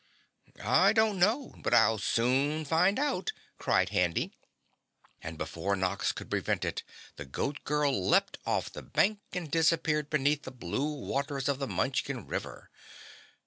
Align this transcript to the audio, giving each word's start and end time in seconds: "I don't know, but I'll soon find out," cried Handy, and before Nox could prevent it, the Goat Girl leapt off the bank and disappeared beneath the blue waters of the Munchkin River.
"I 0.63 0.93
don't 0.93 1.19
know, 1.19 1.53
but 1.59 1.75
I'll 1.75 1.99
soon 1.99 2.65
find 2.65 2.97
out," 2.97 3.33
cried 3.59 3.89
Handy, 3.89 4.33
and 5.21 5.37
before 5.37 5.75
Nox 5.75 6.11
could 6.11 6.27
prevent 6.27 6.65
it, 6.65 6.81
the 7.17 7.25
Goat 7.25 7.63
Girl 7.65 7.93
leapt 8.09 8.39
off 8.43 8.73
the 8.73 8.81
bank 8.81 9.19
and 9.33 9.51
disappeared 9.51 10.09
beneath 10.09 10.41
the 10.41 10.49
blue 10.49 10.91
waters 10.91 11.47
of 11.47 11.59
the 11.59 11.67
Munchkin 11.67 12.25
River. 12.25 12.71